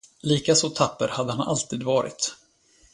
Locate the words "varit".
1.83-2.35